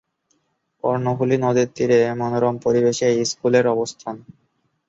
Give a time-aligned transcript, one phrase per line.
[0.83, 4.15] কর্ণফুলি নদীর তীরে মনোরম পরিবেশে এই স্কুলের অবস্থান।